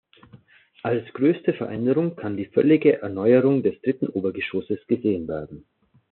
[0.81, 5.67] Als größte Veränderung kann die völlige Erneuerung des dritten Obergeschosses gesehen werden.